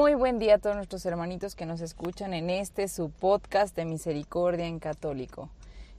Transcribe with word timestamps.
Muy 0.00 0.14
buen 0.14 0.38
día 0.38 0.54
a 0.54 0.58
todos 0.58 0.76
nuestros 0.76 1.04
hermanitos 1.04 1.54
que 1.54 1.66
nos 1.66 1.82
escuchan 1.82 2.32
en 2.32 2.48
este 2.48 2.88
su 2.88 3.10
podcast 3.10 3.76
de 3.76 3.84
Misericordia 3.84 4.64
en 4.64 4.78
Católico. 4.78 5.50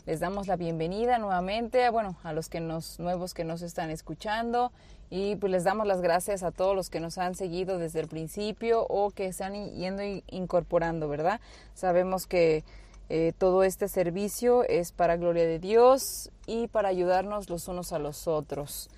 Les 0.07 0.19
damos 0.19 0.47
la 0.47 0.55
bienvenida 0.55 1.19
nuevamente 1.19 1.87
bueno, 1.91 2.15
a 2.23 2.33
los 2.33 2.49
que 2.49 2.61
nos, 2.61 2.99
nuevos 2.99 3.35
que 3.35 3.43
nos 3.43 3.61
están 3.61 3.91
escuchando 3.91 4.71
y 5.11 5.35
pues 5.35 5.51
les 5.51 5.65
damos 5.65 5.85
las 5.85 6.01
gracias 6.01 6.41
a 6.41 6.49
todos 6.49 6.75
los 6.75 6.89
que 6.89 6.99
nos 6.99 7.19
han 7.19 7.35
seguido 7.35 7.77
desde 7.77 7.99
el 7.99 8.07
principio 8.07 8.87
o 8.89 9.11
que 9.11 9.31
se 9.33 9.43
han 9.43 9.53
yendo 9.75 10.01
incorporando, 10.31 11.07
¿verdad? 11.07 11.39
Sabemos 11.75 12.25
que 12.25 12.63
eh, 13.09 13.33
todo 13.37 13.61
este 13.63 13.87
servicio 13.87 14.63
es 14.63 14.91
para 14.93 15.15
gloria 15.15 15.45
de 15.45 15.59
Dios 15.59 16.31
y 16.47 16.69
para 16.69 16.89
ayudarnos 16.89 17.51
los 17.51 17.67
unos 17.67 17.93
a 17.93 17.99
los 17.99 18.27
otros. 18.27 18.89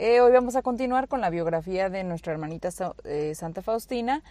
Eh, 0.00 0.20
hoy 0.20 0.30
vamos 0.30 0.54
a 0.54 0.62
continuar 0.62 1.08
con 1.08 1.20
la 1.20 1.28
biografía 1.28 1.90
de 1.90 2.04
nuestra 2.04 2.32
hermanita 2.32 2.68
eh, 3.02 3.34
Santa 3.34 3.62
Faustina 3.62 4.22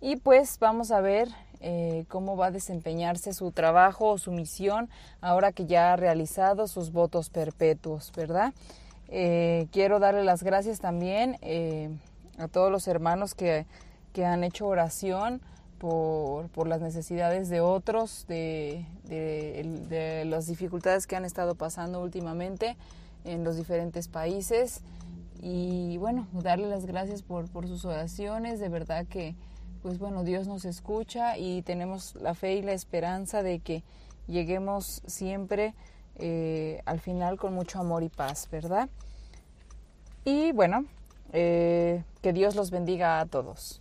y 0.00 0.16
pues 0.16 0.58
vamos 0.58 0.90
a 0.90 1.00
ver 1.00 1.28
eh, 1.60 2.04
cómo 2.08 2.36
va 2.36 2.46
a 2.46 2.50
desempeñarse 2.50 3.32
su 3.32 3.50
trabajo 3.50 4.10
o 4.10 4.18
su 4.18 4.30
misión 4.32 4.88
ahora 5.20 5.52
que 5.52 5.66
ya 5.66 5.92
ha 5.92 5.96
realizado 5.96 6.68
sus 6.68 6.92
votos 6.92 7.30
perpetuos, 7.30 8.12
¿verdad? 8.16 8.52
quiero 9.72 10.00
darle 10.00 10.22
las 10.22 10.42
gracias 10.42 10.80
también 10.80 11.38
a 12.36 12.46
todos 12.48 12.70
los 12.70 12.86
hermanos 12.88 13.34
que, 13.34 13.64
que 14.12 14.26
han 14.26 14.44
hecho 14.44 14.66
oración 14.66 15.40
por, 15.78 16.48
por, 16.48 16.66
las 16.68 16.80
necesidades 16.80 17.48
de 17.48 17.60
otros, 17.60 18.26
de, 18.28 18.84
de, 19.04 19.62
de 19.88 20.24
las 20.24 20.46
dificultades 20.46 21.06
que 21.06 21.16
han 21.16 21.24
estado 21.24 21.54
pasando 21.54 22.02
últimamente 22.02 22.76
en 23.24 23.44
los 23.44 23.56
diferentes 23.56 24.08
países 24.08 24.82
y 25.40 25.96
bueno, 25.98 26.26
darle 26.32 26.66
las 26.68 26.84
gracias 26.84 27.22
por, 27.22 27.48
por 27.48 27.68
sus 27.68 27.84
oraciones, 27.84 28.58
de 28.58 28.68
verdad 28.68 29.06
que 29.06 29.36
pues 29.82 29.98
bueno, 29.98 30.24
Dios 30.24 30.46
nos 30.46 30.64
escucha 30.64 31.38
y 31.38 31.62
tenemos 31.62 32.14
la 32.16 32.34
fe 32.34 32.54
y 32.54 32.62
la 32.62 32.72
esperanza 32.72 33.42
de 33.42 33.60
que 33.60 33.82
lleguemos 34.26 35.02
siempre 35.06 35.74
eh, 36.16 36.82
al 36.84 37.00
final 37.00 37.38
con 37.38 37.54
mucho 37.54 37.78
amor 37.78 38.02
y 38.02 38.08
paz, 38.08 38.48
¿verdad? 38.50 38.88
Y 40.24 40.52
bueno, 40.52 40.84
eh, 41.32 42.02
que 42.22 42.32
Dios 42.32 42.56
los 42.56 42.70
bendiga 42.70 43.20
a 43.20 43.26
todos. 43.26 43.80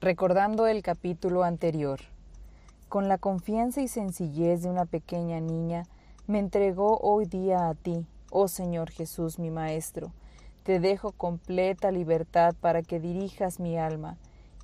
Recordando 0.00 0.66
el 0.66 0.82
capítulo 0.82 1.42
anterior, 1.42 2.00
con 2.88 3.08
la 3.08 3.18
confianza 3.18 3.80
y 3.80 3.88
sencillez 3.88 4.62
de 4.62 4.68
una 4.68 4.84
pequeña 4.84 5.40
niña, 5.40 5.84
me 6.26 6.38
entregó 6.38 6.98
hoy 6.98 7.26
día 7.26 7.68
a 7.68 7.74
ti, 7.74 8.06
Oh 8.30 8.48
Señor 8.48 8.90
Jesús, 8.90 9.38
mi 9.38 9.50
Maestro, 9.50 10.12
te 10.62 10.80
dejo 10.80 11.12
completa 11.12 11.90
libertad 11.90 12.54
para 12.60 12.82
que 12.82 13.00
dirijas 13.00 13.60
mi 13.60 13.78
alma. 13.78 14.18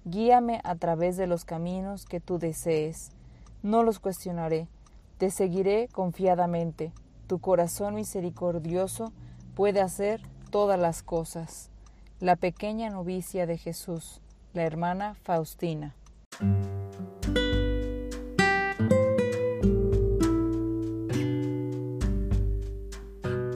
Guíame 0.04 0.60
a 0.64 0.74
través 0.74 1.16
de 1.16 1.28
los 1.28 1.44
caminos 1.44 2.06
que 2.06 2.18
tú 2.18 2.38
desees. 2.38 3.12
No 3.62 3.84
los 3.84 4.00
cuestionaré. 4.00 4.66
Te 5.18 5.30
seguiré 5.30 5.88
confiadamente. 5.92 6.90
Tu 7.28 7.38
corazón 7.38 7.94
misericordioso 7.94 9.12
puede 9.54 9.80
hacer 9.80 10.20
todas 10.50 10.78
las 10.78 11.04
cosas. 11.04 11.70
La 12.18 12.34
pequeña 12.34 12.90
novicia 12.90 13.46
de 13.46 13.58
Jesús, 13.58 14.20
la 14.54 14.64
hermana 14.64 15.14
Faustina. 15.22 15.94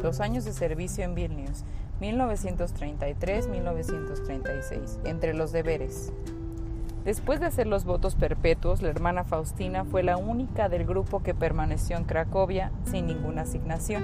Los 0.01 0.21
años 0.21 0.45
de 0.45 0.53
servicio 0.53 1.03
en 1.03 1.17
Vilnius, 1.17 1.65
1933-1936, 2.01 5.01
entre 5.05 5.35
los 5.35 5.51
deberes. 5.51 6.13
Después 7.07 7.39
de 7.39 7.47
hacer 7.47 7.69
los 7.69 7.85
votos 7.85 8.17
perpetuos, 8.17 8.83
la 8.83 8.89
hermana 8.89 9.23
Faustina 9.23 9.85
fue 9.85 10.03
la 10.03 10.17
única 10.17 10.69
del 10.69 10.85
grupo 10.85 11.23
que 11.23 11.35
permaneció 11.35 11.97
en 11.97 12.03
Cracovia 12.03 12.73
sin 12.83 13.07
ninguna 13.07 13.43
asignación. 13.43 14.03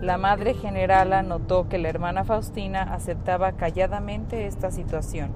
La 0.00 0.18
madre 0.18 0.54
generala 0.54 1.22
notó 1.22 1.68
que 1.68 1.78
la 1.78 1.88
hermana 1.88 2.24
Faustina 2.24 2.82
aceptaba 2.92 3.52
calladamente 3.52 4.48
esta 4.48 4.72
situación. 4.72 5.30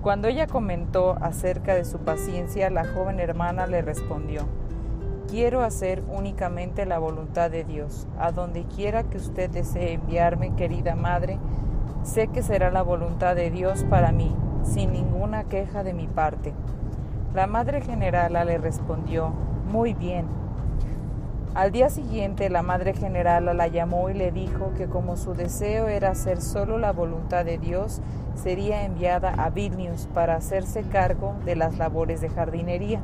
Cuando 0.00 0.28
ella 0.28 0.46
comentó 0.46 1.16
acerca 1.20 1.74
de 1.74 1.84
su 1.84 1.98
paciencia, 1.98 2.70
la 2.70 2.84
joven 2.84 3.18
hermana 3.18 3.66
le 3.66 3.82
respondió, 3.82 4.42
Quiero 5.26 5.62
hacer 5.62 6.04
únicamente 6.08 6.86
la 6.86 7.00
voluntad 7.00 7.50
de 7.50 7.64
Dios. 7.64 8.06
A 8.20 8.30
donde 8.30 8.62
quiera 8.62 9.02
que 9.02 9.16
usted 9.16 9.50
desee 9.50 9.94
enviarme, 9.94 10.54
querida 10.54 10.94
Madre, 10.94 11.40
sé 12.04 12.28
que 12.28 12.44
será 12.44 12.70
la 12.70 12.82
voluntad 12.82 13.34
de 13.34 13.50
Dios 13.50 13.84
para 13.90 14.12
mí, 14.12 14.32
sin 14.62 14.92
ninguna 14.92 15.44
queja 15.44 15.82
de 15.82 15.94
mi 15.94 16.06
parte. 16.06 16.52
La 17.34 17.46
Madre 17.46 17.80
Generala 17.80 18.44
le 18.44 18.58
respondió, 18.58 19.32
Muy 19.70 19.94
bien. 19.94 20.26
Al 21.54 21.72
día 21.72 21.90
siguiente 21.90 22.50
la 22.50 22.62
Madre 22.62 22.94
Generala 22.94 23.54
la 23.54 23.66
llamó 23.66 24.10
y 24.10 24.14
le 24.14 24.30
dijo 24.30 24.72
que 24.76 24.86
como 24.86 25.16
su 25.16 25.34
deseo 25.34 25.88
era 25.88 26.10
hacer 26.10 26.40
solo 26.40 26.78
la 26.78 26.92
voluntad 26.92 27.44
de 27.44 27.58
Dios, 27.58 28.00
sería 28.34 28.84
enviada 28.84 29.30
a 29.30 29.50
Vilnius 29.50 30.06
para 30.14 30.36
hacerse 30.36 30.82
cargo 30.82 31.34
de 31.44 31.56
las 31.56 31.76
labores 31.78 32.20
de 32.20 32.28
jardinería. 32.28 33.00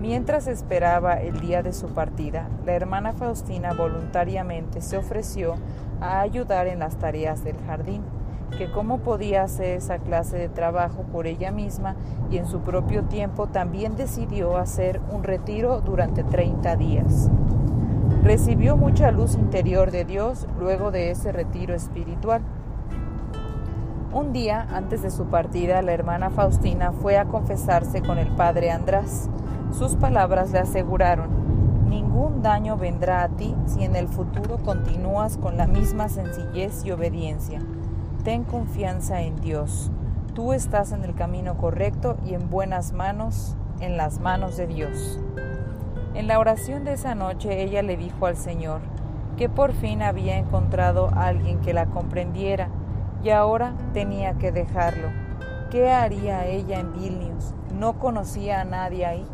Mientras 0.00 0.46
esperaba 0.46 1.14
el 1.14 1.40
día 1.40 1.62
de 1.64 1.72
su 1.72 1.88
partida, 1.88 2.48
la 2.64 2.74
hermana 2.74 3.12
Faustina 3.14 3.72
voluntariamente 3.72 4.80
se 4.80 4.96
ofreció 4.96 5.56
a 6.00 6.20
ayudar 6.20 6.68
en 6.68 6.78
las 6.78 6.96
tareas 6.96 7.42
del 7.42 7.56
jardín, 7.66 8.04
que 8.56 8.70
cómo 8.70 8.98
podía 8.98 9.42
hacer 9.42 9.76
esa 9.76 9.98
clase 9.98 10.38
de 10.38 10.48
trabajo 10.48 11.02
por 11.12 11.26
ella 11.26 11.50
misma 11.50 11.96
y 12.30 12.38
en 12.38 12.46
su 12.46 12.60
propio 12.60 13.04
tiempo 13.04 13.46
también 13.46 13.96
decidió 13.96 14.56
hacer 14.56 15.00
un 15.12 15.22
retiro 15.22 15.80
durante 15.80 16.24
30 16.24 16.76
días. 16.76 17.30
Recibió 18.22 18.76
mucha 18.76 19.10
luz 19.10 19.34
interior 19.34 19.90
de 19.90 20.04
Dios 20.04 20.46
luego 20.58 20.90
de 20.90 21.10
ese 21.10 21.32
retiro 21.32 21.74
espiritual. 21.74 22.42
Un 24.12 24.32
día 24.32 24.66
antes 24.72 25.02
de 25.02 25.10
su 25.10 25.26
partida, 25.26 25.82
la 25.82 25.92
hermana 25.92 26.30
Faustina 26.30 26.92
fue 26.92 27.18
a 27.18 27.26
confesarse 27.26 28.02
con 28.02 28.18
el 28.18 28.28
padre 28.28 28.70
András, 28.70 29.28
sus 29.70 29.96
palabras 29.96 30.50
le 30.50 30.60
aseguraron, 30.60 31.28
ningún 31.88 32.42
daño 32.42 32.78
vendrá 32.78 33.22
a 33.22 33.28
ti 33.28 33.54
si 33.66 33.84
en 33.84 33.96
el 33.96 34.08
futuro 34.08 34.58
continúas 34.58 35.36
con 35.36 35.58
la 35.58 35.66
misma 35.66 36.08
sencillez 36.08 36.84
y 36.84 36.90
obediencia. 36.90 37.60
Ten 38.24 38.44
confianza 38.44 39.22
en 39.22 39.36
Dios. 39.36 39.90
Tú 40.34 40.52
estás 40.52 40.92
en 40.92 41.04
el 41.04 41.14
camino 41.14 41.56
correcto 41.56 42.16
y 42.26 42.34
en 42.34 42.50
buenas 42.50 42.92
manos, 42.92 43.56
en 43.80 43.96
las 43.96 44.18
manos 44.18 44.56
de 44.56 44.66
Dios. 44.66 45.20
En 46.14 46.26
la 46.26 46.38
oración 46.40 46.84
de 46.84 46.94
esa 46.94 47.14
noche 47.14 47.62
ella 47.62 47.80
le 47.82 47.96
dijo 47.96 48.26
al 48.26 48.36
Señor 48.36 48.80
que 49.36 49.48
por 49.48 49.72
fin 49.72 50.02
había 50.02 50.36
encontrado 50.36 51.10
a 51.14 51.26
alguien 51.28 51.60
que 51.60 51.72
la 51.72 51.86
comprendiera 51.86 52.68
y 53.22 53.30
ahora 53.30 53.74
tenía 53.92 54.34
que 54.34 54.50
dejarlo. 54.50 55.08
¿Qué 55.70 55.90
haría 55.90 56.44
ella 56.44 56.80
en 56.80 56.92
Vilnius? 56.92 57.54
No 57.72 58.00
conocía 58.00 58.60
a 58.60 58.64
nadie 58.64 59.06
ahí. 59.06 59.26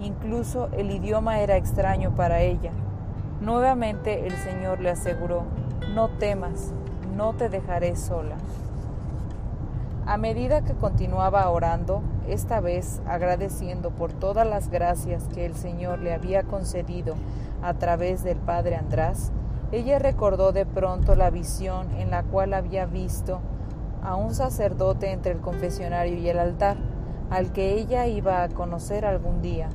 Incluso 0.00 0.70
el 0.72 0.90
idioma 0.90 1.40
era 1.40 1.56
extraño 1.56 2.14
para 2.14 2.40
ella. 2.40 2.70
Nuevamente 3.42 4.26
el 4.26 4.32
Señor 4.32 4.80
le 4.80 4.90
aseguró, 4.90 5.44
no 5.94 6.08
temas, 6.08 6.72
no 7.20 7.34
te 7.34 7.50
dejaré 7.50 7.96
sola. 7.96 8.36
A 10.06 10.16
medida 10.16 10.62
que 10.62 10.72
continuaba 10.72 11.50
orando, 11.50 12.00
esta 12.26 12.60
vez 12.60 13.02
agradeciendo 13.06 13.90
por 13.90 14.10
todas 14.14 14.46
las 14.46 14.70
gracias 14.70 15.28
que 15.28 15.44
el 15.44 15.54
Señor 15.54 15.98
le 15.98 16.14
había 16.14 16.44
concedido 16.44 17.16
a 17.60 17.74
través 17.74 18.24
del 18.24 18.38
Padre 18.38 18.76
András, 18.76 19.32
ella 19.70 19.98
recordó 19.98 20.52
de 20.52 20.64
pronto 20.64 21.14
la 21.14 21.28
visión 21.28 21.90
en 21.98 22.10
la 22.10 22.22
cual 22.22 22.54
había 22.54 22.86
visto 22.86 23.40
a 24.02 24.16
un 24.16 24.32
sacerdote 24.32 25.12
entre 25.12 25.32
el 25.32 25.40
confesionario 25.40 26.16
y 26.16 26.26
el 26.26 26.38
altar, 26.38 26.78
al 27.28 27.52
que 27.52 27.74
ella 27.74 28.06
iba 28.06 28.42
a 28.42 28.48
conocer 28.48 29.04
algún 29.04 29.42
día. 29.42 29.68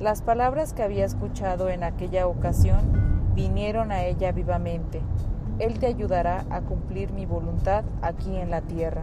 Las 0.00 0.20
palabras 0.20 0.72
que 0.72 0.82
había 0.82 1.04
escuchado 1.04 1.68
en 1.68 1.84
aquella 1.84 2.26
ocasión 2.26 3.30
vinieron 3.36 3.92
a 3.92 4.02
ella 4.02 4.32
vivamente. 4.32 5.00
Él 5.58 5.78
te 5.78 5.86
ayudará 5.86 6.44
a 6.50 6.60
cumplir 6.60 7.12
mi 7.12 7.24
voluntad 7.24 7.84
aquí 8.02 8.36
en 8.36 8.50
la 8.50 8.60
tierra. 8.60 9.02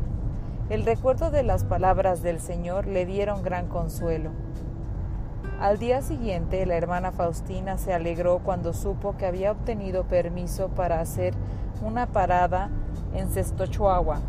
El 0.70 0.86
recuerdo 0.86 1.32
de 1.32 1.44
las 1.44 1.64
palabras 1.64 2.22
del 2.22 2.40
Señor 2.40 2.86
le 2.86 3.06
dieron 3.06 3.42
gran 3.42 3.68
consuelo. 3.68 4.30
Al 5.60 5.80
día 5.80 6.02
siguiente, 6.02 6.66
la 6.66 6.76
hermana 6.76 7.12
Faustina 7.12 7.78
se 7.78 7.94
alegró 7.94 8.40
cuando 8.40 8.74
supo 8.74 9.18
que 9.18 9.26
había 9.26 9.52
obtenido 9.52 10.04
permiso 10.04 10.70
para 10.70 11.00
hacer 11.00 11.34
una 11.82 12.08
parada 12.08 12.70
en 13.14 13.30
Sestochuagua, 13.30 14.20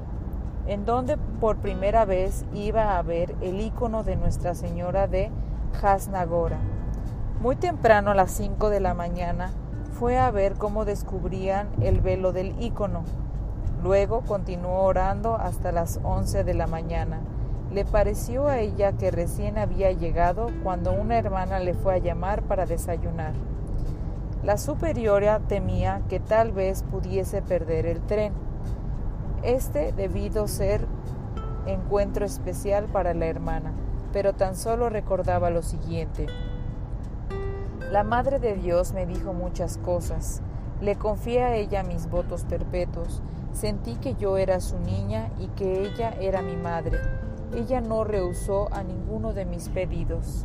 en 0.66 0.84
donde 0.84 1.16
por 1.16 1.58
primera 1.58 2.04
vez 2.04 2.44
iba 2.54 2.96
a 2.96 3.02
ver 3.02 3.34
el 3.42 3.60
icono 3.60 4.02
de 4.02 4.16
Nuestra 4.16 4.54
Señora 4.54 5.08
de 5.08 5.30
Jasnagora. 5.80 6.58
Muy 7.40 7.56
temprano, 7.56 8.12
a 8.12 8.14
las 8.14 8.30
5 8.30 8.70
de 8.70 8.80
la 8.80 8.94
mañana, 8.94 9.50
fue 10.04 10.18
a 10.18 10.30
ver 10.30 10.56
cómo 10.56 10.84
descubrían 10.84 11.66
el 11.80 12.02
velo 12.02 12.32
del 12.32 12.62
icono. 12.62 13.04
Luego 13.82 14.20
continuó 14.20 14.82
orando 14.82 15.34
hasta 15.34 15.72
las 15.72 15.98
11 16.02 16.44
de 16.44 16.52
la 16.52 16.66
mañana. 16.66 17.20
Le 17.72 17.86
pareció 17.86 18.48
a 18.48 18.58
ella 18.58 18.92
que 18.92 19.10
recién 19.10 19.56
había 19.56 19.92
llegado 19.92 20.50
cuando 20.62 20.92
una 20.92 21.16
hermana 21.16 21.58
le 21.58 21.72
fue 21.72 21.94
a 21.94 21.98
llamar 21.98 22.42
para 22.42 22.66
desayunar. 22.66 23.32
La 24.42 24.58
superiora 24.58 25.40
temía 25.40 26.02
que 26.10 26.20
tal 26.20 26.52
vez 26.52 26.82
pudiese 26.82 27.40
perder 27.40 27.86
el 27.86 28.02
tren. 28.02 28.34
Este 29.42 29.92
debido 29.92 30.48
ser 30.48 30.86
encuentro 31.64 32.26
especial 32.26 32.88
para 32.92 33.14
la 33.14 33.24
hermana, 33.24 33.72
pero 34.12 34.34
tan 34.34 34.54
solo 34.54 34.90
recordaba 34.90 35.48
lo 35.48 35.62
siguiente. 35.62 36.26
La 37.94 38.02
Madre 38.02 38.40
de 38.40 38.56
Dios 38.56 38.92
me 38.92 39.06
dijo 39.06 39.32
muchas 39.32 39.78
cosas. 39.78 40.42
Le 40.80 40.96
confié 40.96 41.44
a 41.44 41.54
ella 41.54 41.84
mis 41.84 42.10
votos 42.10 42.42
perpetuos. 42.42 43.22
Sentí 43.52 43.94
que 43.94 44.16
yo 44.16 44.36
era 44.36 44.58
su 44.58 44.80
niña 44.80 45.30
y 45.38 45.46
que 45.46 45.84
ella 45.84 46.10
era 46.20 46.42
mi 46.42 46.56
madre. 46.56 46.98
Ella 47.54 47.80
no 47.80 48.02
rehusó 48.02 48.68
a 48.74 48.82
ninguno 48.82 49.32
de 49.32 49.44
mis 49.44 49.68
pedidos. 49.68 50.44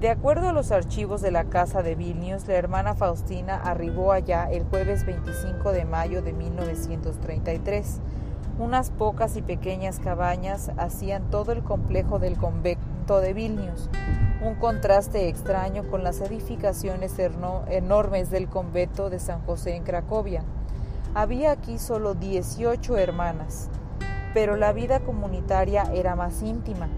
De 0.00 0.08
acuerdo 0.08 0.48
a 0.48 0.54
los 0.54 0.72
archivos 0.72 1.20
de 1.20 1.30
la 1.30 1.44
Casa 1.44 1.82
de 1.82 1.94
Vilnius, 1.94 2.48
la 2.48 2.54
hermana 2.54 2.94
Faustina 2.94 3.56
arribó 3.56 4.10
allá 4.10 4.50
el 4.50 4.64
jueves 4.64 5.04
25 5.04 5.72
de 5.72 5.84
mayo 5.84 6.22
de 6.22 6.32
1933. 6.32 8.00
Unas 8.58 8.90
pocas 8.90 9.36
y 9.36 9.42
pequeñas 9.42 9.98
cabañas 9.98 10.70
hacían 10.78 11.28
todo 11.28 11.52
el 11.52 11.62
complejo 11.62 12.18
del 12.18 12.38
convento 12.38 12.93
de 13.04 13.34
Vilnius, 13.34 13.90
un 14.40 14.54
contraste 14.54 15.28
extraño 15.28 15.82
con 15.90 16.02
las 16.02 16.22
edificaciones 16.22 17.18
enormes 17.18 18.30
del 18.30 18.48
convento 18.48 19.10
de 19.10 19.18
San 19.18 19.42
José 19.42 19.76
en 19.76 19.84
Cracovia. 19.84 20.42
Había 21.14 21.50
aquí 21.50 21.78
solo 21.78 22.14
18 22.14 22.96
hermanas, 22.96 23.68
pero 24.32 24.56
la 24.56 24.72
vida 24.72 25.00
comunitaria 25.00 25.82
era 25.92 26.16
más 26.16 26.42
íntima. 26.42 26.88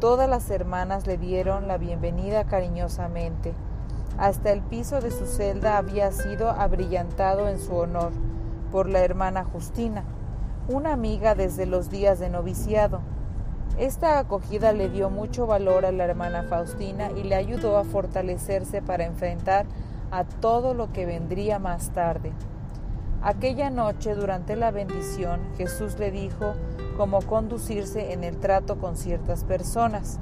Todas 0.00 0.30
las 0.30 0.50
hermanas 0.50 1.06
le 1.06 1.18
dieron 1.18 1.68
la 1.68 1.76
bienvenida 1.76 2.44
cariñosamente. 2.44 3.52
Hasta 4.16 4.52
el 4.52 4.62
piso 4.62 5.02
de 5.02 5.10
su 5.10 5.26
celda 5.26 5.76
había 5.76 6.10
sido 6.10 6.48
abrillantado 6.48 7.48
en 7.48 7.58
su 7.58 7.76
honor 7.76 8.12
por 8.72 8.88
la 8.88 9.00
hermana 9.00 9.44
Justina, 9.44 10.04
una 10.68 10.94
amiga 10.94 11.34
desde 11.34 11.66
los 11.66 11.90
días 11.90 12.18
de 12.18 12.30
noviciado. 12.30 13.02
Esta 13.78 14.18
acogida 14.18 14.72
le 14.72 14.88
dio 14.88 15.10
mucho 15.10 15.46
valor 15.46 15.86
a 15.86 15.92
la 15.92 16.04
hermana 16.04 16.42
Faustina 16.42 17.10
y 17.12 17.22
le 17.22 17.34
ayudó 17.34 17.78
a 17.78 17.84
fortalecerse 17.84 18.82
para 18.82 19.06
enfrentar 19.06 19.66
a 20.10 20.24
todo 20.24 20.74
lo 20.74 20.92
que 20.92 21.06
vendría 21.06 21.58
más 21.58 21.90
tarde. 21.90 22.32
Aquella 23.22 23.70
noche, 23.70 24.14
durante 24.14 24.56
la 24.56 24.70
bendición, 24.70 25.40
Jesús 25.56 25.98
le 25.98 26.10
dijo 26.10 26.54
cómo 26.96 27.20
conducirse 27.20 28.12
en 28.12 28.24
el 28.24 28.38
trato 28.38 28.78
con 28.78 28.96
ciertas 28.96 29.44
personas. 29.44 30.18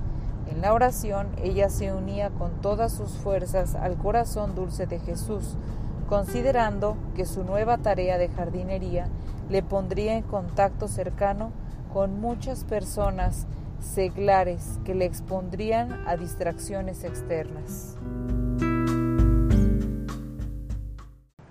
En 0.51 0.61
la 0.61 0.73
oración, 0.73 1.29
ella 1.43 1.69
se 1.69 1.93
unía 1.93 2.31
con 2.31 2.61
todas 2.61 2.93
sus 2.93 3.13
fuerzas 3.13 3.75
al 3.75 3.97
corazón 3.97 4.55
dulce 4.55 4.87
de 4.87 4.99
Jesús, 4.99 5.57
considerando 6.09 6.97
que 7.15 7.25
su 7.25 7.45
nueva 7.45 7.79
tarea 7.79 8.19
de 8.19 8.29
jardinería 8.29 9.09
le 9.49 9.63
pondría 9.63 10.15
en 10.15 10.23
contacto 10.23 10.89
cercano 10.89 11.53
con 11.99 12.21
muchas 12.21 12.63
personas 12.63 13.49
seglares 13.81 14.79
que 14.85 14.95
le 14.95 15.05
expondrían 15.05 16.07
a 16.07 16.17
distracciones 16.17 17.03
externas. 17.03 17.97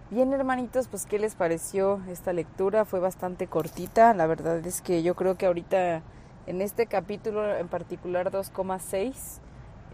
Bien, 0.09 0.31
hermanitos, 0.31 0.87
pues 0.87 1.05
¿qué 1.05 1.19
les 1.19 1.35
pareció 1.35 1.99
esta 2.09 2.31
lectura? 2.31 2.85
Fue 2.85 3.01
bastante 3.01 3.47
cortita. 3.47 4.13
La 4.13 4.25
verdad 4.25 4.65
es 4.65 4.81
que 4.81 5.03
yo 5.03 5.15
creo 5.15 5.35
que 5.35 5.47
ahorita 5.47 6.01
en 6.45 6.61
este 6.61 6.85
capítulo 6.85 7.53
en 7.53 7.67
particular 7.67 8.31
2,6 8.31 9.41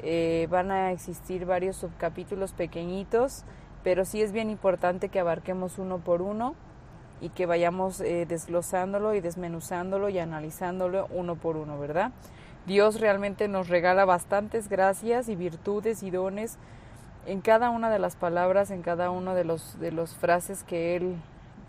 eh, 0.04 0.48
van 0.52 0.70
a 0.70 0.92
existir 0.92 1.48
varios 1.48 1.78
subcapítulos 1.78 2.54
pequeñitos, 2.54 3.44
pero 3.84 4.06
sí 4.06 4.22
es 4.22 4.32
bien 4.32 4.52
importante 4.52 5.10
que 5.10 5.20
abarquemos 5.20 5.80
uno 5.80 5.98
por 5.98 6.22
uno 6.22 6.54
y 7.24 7.30
que 7.30 7.46
vayamos 7.46 8.02
eh, 8.02 8.25
desglosándolo 8.28 9.16
y 9.16 9.22
desmenuzándolo 9.22 10.10
y 10.10 10.20
analizándolo 10.20 11.08
uno 11.10 11.36
por 11.36 11.56
uno, 11.56 11.80
¿verdad? 11.80 12.12
Dios 12.68 13.00
realmente 13.00 13.48
nos 13.48 13.70
regala 13.70 14.04
bastantes 14.04 14.68
gracias 14.68 15.30
y 15.30 15.38
virtudes 15.38 16.04
y 16.04 16.12
dones 16.12 16.58
en 17.25 17.40
cada 17.40 17.70
una 17.70 17.90
de 17.90 17.98
las 17.98 18.18
palabras, 18.18 18.72
en 18.72 18.81
cada 18.81 19.10
una 19.10 19.36
de 19.36 19.46
los 19.46 19.80
de 19.80 19.94
los 19.94 20.16
frases 20.16 20.66
que 20.66 20.98
él 20.98 21.16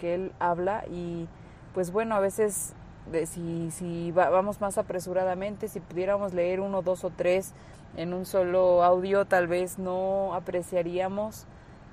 que 0.01 0.15
él 0.15 0.33
habla 0.41 0.85
y 0.91 1.29
pues 1.73 1.93
bueno, 1.93 2.17
a 2.17 2.21
veces 2.21 2.73
de, 3.13 3.27
si, 3.27 3.71
si 3.71 4.11
vamos 4.11 4.61
más 4.61 4.77
apresuradamente, 4.77 5.69
si 5.69 5.79
pudiéramos 5.79 6.35
leer 6.35 6.59
uno, 6.61 6.83
dos 6.83 7.05
o 7.05 7.11
tres 7.11 7.53
en 7.97 8.13
un 8.13 8.27
solo 8.27 8.83
audio, 8.83 9.25
tal 9.25 9.47
vez 9.47 9.79
no 9.79 10.35
apreciaríamos 10.35 11.47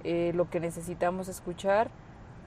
eh, 0.04 0.31
lo 0.34 0.50
que 0.50 0.60
necesitamos 0.60 1.28
escuchar 1.28 1.92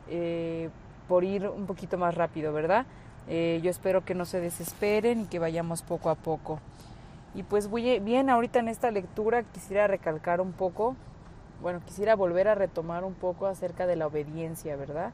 eh, 0.08 0.70
por 1.08 1.24
ir 1.24 1.48
un 1.48 1.66
poquito 1.66 1.98
más 1.98 2.14
rápido, 2.14 2.52
¿verdad? 2.52 2.86
Eh, 3.28 3.60
yo 3.62 3.70
espero 3.70 4.04
que 4.04 4.14
no 4.14 4.24
se 4.24 4.40
desesperen 4.40 5.22
y 5.22 5.24
que 5.26 5.38
vayamos 5.38 5.82
poco 5.82 6.10
a 6.10 6.14
poco. 6.14 6.58
Y 7.34 7.42
pues 7.42 7.70
bien, 7.70 8.30
ahorita 8.30 8.60
en 8.60 8.68
esta 8.68 8.90
lectura 8.90 9.42
quisiera 9.42 9.86
recalcar 9.86 10.40
un 10.40 10.52
poco, 10.52 10.94
bueno, 11.60 11.80
quisiera 11.84 12.14
volver 12.14 12.46
a 12.46 12.54
retomar 12.54 13.02
un 13.04 13.14
poco 13.14 13.46
acerca 13.46 13.86
de 13.86 13.96
la 13.96 14.06
obediencia, 14.06 14.76
¿verdad? 14.76 15.12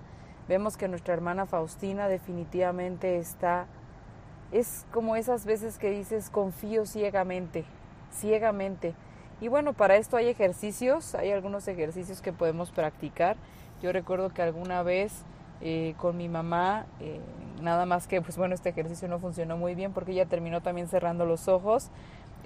Vemos 0.49 0.77
que 0.77 0.89
nuestra 0.89 1.15
hermana 1.15 1.47
Faustina 1.47 2.09
definitivamente 2.09 3.19
está, 3.19 3.67
es 4.53 4.85
como 4.93 5.17
esas 5.17 5.47
veces 5.47 5.79
que 5.79 5.91
dices 5.91 6.29
confío 6.29 6.85
ciegamente, 6.85 7.65
ciegamente. 8.13 8.95
Y 9.41 9.49
bueno, 9.49 9.73
para 9.73 9.97
esto 9.97 10.19
hay 10.19 10.27
ejercicios, 10.27 11.15
hay 11.15 11.31
algunos 11.31 11.67
ejercicios 11.69 12.21
que 12.21 12.33
podemos 12.33 12.71
practicar. 12.71 13.37
Yo 13.81 13.93
recuerdo 13.93 14.29
que 14.29 14.43
alguna 14.43 14.83
vez 14.83 15.25
eh, 15.61 15.95
con 15.99 16.17
mi 16.17 16.29
mamá, 16.29 16.87
eh, 17.01 17.21
nada 17.61 17.87
más 17.87 18.07
que, 18.07 18.23
pues 18.23 18.37
bueno, 18.37 18.55
este 18.55 18.71
ejercicio 18.71 19.09
no 19.09 19.19
funcionó 19.19 19.57
muy 19.57 19.75
bien 19.75 19.93
porque 19.93 20.13
ella 20.13 20.27
terminó 20.27 20.63
también 20.63 20.89
cerrando 20.89 21.27
los 21.27 21.49
ojos. 21.49 21.91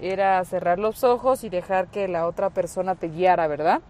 Era 0.00 0.44
cerrar 0.44 0.78
los 0.78 1.04
ojos 1.04 1.44
y 1.44 1.48
dejar 1.48 1.86
que 1.88 2.08
la 2.08 2.26
otra 2.26 2.50
persona 2.50 2.96
te 2.96 3.08
guiara, 3.08 3.46
¿verdad? 3.46 3.80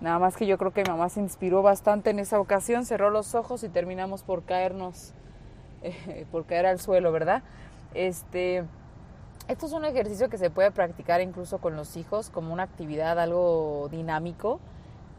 Nada 0.00 0.18
más 0.18 0.36
que 0.36 0.46
yo 0.46 0.56
creo 0.56 0.72
que 0.72 0.82
mi 0.82 0.90
mamá 0.90 1.08
se 1.08 1.20
inspiró 1.20 1.62
bastante 1.62 2.10
en 2.10 2.20
esa 2.20 2.40
ocasión, 2.40 2.86
cerró 2.86 3.10
los 3.10 3.34
ojos 3.34 3.64
y 3.64 3.68
terminamos 3.68 4.22
por 4.22 4.44
caernos, 4.44 5.12
eh, 5.82 6.26
por 6.30 6.46
caer 6.46 6.66
al 6.66 6.80
suelo, 6.80 7.12
¿verdad? 7.12 7.42
Este, 7.92 8.64
esto 9.48 9.66
es 9.66 9.72
un 9.72 9.84
ejercicio 9.84 10.30
que 10.30 10.38
se 10.38 10.48
puede 10.48 10.70
practicar 10.70 11.20
incluso 11.20 11.58
con 11.58 11.74
los 11.74 11.96
hijos 11.96 12.30
como 12.30 12.52
una 12.52 12.62
actividad 12.62 13.18
algo 13.18 13.88
dinámico 13.90 14.60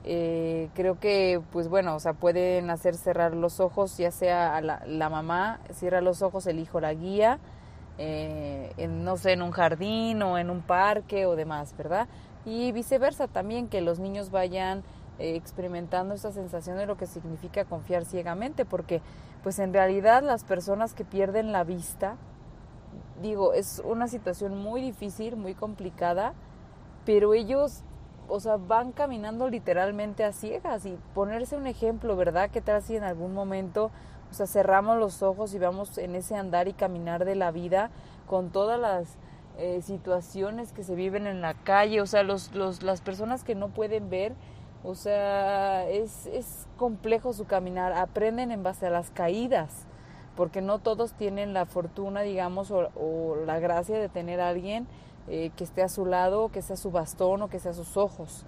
eh, 0.03 0.69
creo 0.73 0.99
que, 0.99 1.41
pues 1.51 1.67
bueno, 1.67 1.95
o 1.95 1.99
sea, 1.99 2.13
pueden 2.13 2.69
hacer 2.69 2.95
cerrar 2.95 3.35
los 3.35 3.59
ojos, 3.59 3.97
ya 3.97 4.11
sea 4.11 4.55
a 4.55 4.61
la, 4.61 5.09
mamá 5.09 5.59
cierra 5.71 6.01
los 6.01 6.21
ojos, 6.21 6.47
el 6.47 6.59
hijo 6.59 6.79
la 6.79 6.93
guía, 6.93 7.39
eh, 7.97 8.73
en, 8.77 9.03
no 9.03 9.17
sé, 9.17 9.33
en 9.33 9.43
un 9.43 9.51
jardín 9.51 10.23
o 10.23 10.39
en 10.39 10.49
un 10.49 10.61
parque 10.61 11.27
o 11.27 11.35
demás, 11.35 11.75
¿verdad? 11.77 12.07
Y 12.45 12.71
viceversa 12.71 13.27
también, 13.27 13.67
que 13.67 13.81
los 13.81 13.99
niños 13.99 14.31
vayan 14.31 14.83
eh, 15.19 15.35
experimentando 15.35 16.15
esta 16.15 16.31
sensación 16.31 16.77
de 16.77 16.87
lo 16.87 16.97
que 16.97 17.05
significa 17.05 17.65
confiar 17.65 18.05
ciegamente, 18.05 18.65
porque 18.65 19.01
pues 19.43 19.59
en 19.59 19.71
realidad 19.71 20.23
las 20.23 20.43
personas 20.43 20.95
que 20.95 21.05
pierden 21.05 21.51
la 21.51 21.63
vista, 21.63 22.15
digo, 23.21 23.53
es 23.53 23.83
una 23.85 24.07
situación 24.07 24.57
muy 24.57 24.81
difícil, 24.81 25.35
muy 25.35 25.53
complicada, 25.53 26.33
pero 27.05 27.35
ellos 27.35 27.83
o 28.31 28.39
sea, 28.39 28.57
van 28.57 28.91
caminando 28.93 29.49
literalmente 29.49 30.23
a 30.23 30.31
ciegas. 30.31 30.85
Y 30.85 30.97
ponerse 31.13 31.57
un 31.57 31.67
ejemplo, 31.67 32.15
¿verdad? 32.15 32.49
¿Qué 32.49 32.61
tal 32.61 32.81
si 32.81 32.95
en 32.95 33.03
algún 33.03 33.33
momento, 33.33 33.91
o 34.31 34.33
sea, 34.33 34.47
cerramos 34.47 34.97
los 34.97 35.21
ojos 35.21 35.53
y 35.53 35.59
vamos 35.59 35.97
en 35.97 36.15
ese 36.15 36.35
andar 36.35 36.67
y 36.67 36.73
caminar 36.73 37.25
de 37.25 37.35
la 37.35 37.51
vida 37.51 37.91
con 38.27 38.49
todas 38.49 38.79
las 38.79 39.17
eh, 39.57 39.81
situaciones 39.81 40.71
que 40.71 40.83
se 40.83 40.95
viven 40.95 41.27
en 41.27 41.41
la 41.41 41.53
calle, 41.53 41.99
o 41.99 42.07
sea, 42.07 42.23
los, 42.23 42.55
los, 42.55 42.83
las 42.83 43.01
personas 43.01 43.43
que 43.43 43.53
no 43.53 43.67
pueden 43.67 44.09
ver, 44.09 44.33
o 44.83 44.95
sea, 44.95 45.87
es, 45.89 46.25
es 46.27 46.67
complejo 46.77 47.33
su 47.33 47.45
caminar, 47.45 47.91
aprenden 47.91 48.51
en 48.51 48.63
base 48.63 48.87
a 48.87 48.89
las 48.89 49.11
caídas, 49.11 49.85
porque 50.37 50.61
no 50.61 50.79
todos 50.79 51.13
tienen 51.13 51.53
la 51.53 51.65
fortuna, 51.65 52.21
digamos, 52.21 52.71
o, 52.71 53.35
la 53.45 53.59
gracia 53.59 53.99
de 53.99 54.07
tener 54.07 54.39
alguien 54.39 54.87
eh, 55.27 55.51
que 55.55 55.63
esté 55.63 55.83
a 55.83 55.89
su 55.89 56.05
lado, 56.05 56.49
que 56.49 56.61
sea 56.61 56.75
su 56.75 56.91
bastón 56.91 57.43
o 57.43 57.47
que 57.47 57.59
sea 57.59 57.73
sus 57.73 57.95
ojos. 57.95 58.45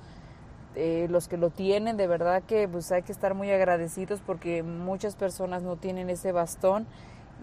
Eh, 0.76 1.08
los 1.10 1.28
que 1.28 1.38
lo 1.38 1.52
tienen, 1.52 1.98
de 1.98 2.08
verdad 2.08 2.42
que 2.42 2.68
pues 2.68 2.92
hay 2.92 3.04
que 3.04 3.12
estar 3.12 3.36
muy 3.36 3.52
agradecidos 3.52 4.22
porque 4.26 4.64
muchas 4.64 5.16
personas 5.16 5.62
no 5.62 5.76
tienen 5.76 6.10
ese 6.10 6.32
bastón 6.32 6.88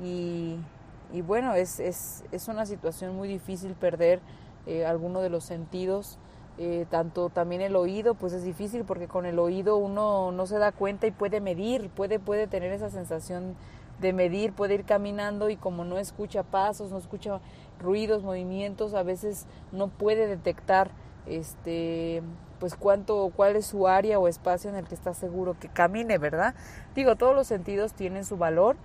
y, 0.02 0.58
bueno, 1.26 1.54
es, 1.54 1.78
es, 1.78 2.24
es, 2.32 2.48
una 2.48 2.66
situación 2.66 3.14
muy 3.14 3.28
difícil 3.28 3.74
perder 3.74 4.20
eh, 4.66 4.84
alguno 4.86 5.20
de 5.20 5.30
los 5.30 5.44
sentidos. 5.44 6.18
Tanto 6.90 7.30
también 7.30 7.62
el 7.62 7.74
oído, 7.74 8.12
pues 8.14 8.34
es 8.34 8.44
difícil 8.44 8.84
porque 8.84 9.08
con 9.08 9.24
el 9.24 9.38
oído 9.38 9.78
uno 9.78 10.30
no 10.30 10.46
se 10.46 10.58
da 10.58 10.72
cuenta 10.72 11.06
y 11.06 11.10
puede 11.10 11.40
medir, 11.40 11.88
puede, 11.88 12.18
puede 12.18 12.46
tener 12.48 12.70
esa 12.70 12.90
sensación 12.90 13.56
de 14.00 14.12
medir, 14.12 14.52
puede 14.52 14.74
ir 14.74 14.84
caminando 14.84 15.50
y 15.50 15.56
como 15.56 15.84
no 15.84 15.98
escucha 15.98 16.42
pasos, 16.42 16.90
no 16.90 16.98
escucha 16.98 17.40
ruidos, 17.80 18.22
movimientos, 18.22 18.94
a 18.94 19.02
veces 19.02 19.46
no 19.72 19.88
puede 19.88 20.26
detectar 20.26 20.90
este 21.26 22.22
pues 22.58 22.74
cuánto 22.74 23.32
cuál 23.34 23.56
es 23.56 23.66
su 23.66 23.88
área 23.88 24.18
o 24.18 24.28
espacio 24.28 24.68
en 24.68 24.76
el 24.76 24.86
que 24.86 24.94
está 24.94 25.14
seguro 25.14 25.56
que 25.58 25.68
camine, 25.68 26.18
¿verdad? 26.18 26.54
Digo, 26.94 27.16
todos 27.16 27.34
los 27.34 27.46
sentidos 27.46 27.94
tienen 27.94 28.24
su 28.24 28.36
valor. 28.36 28.76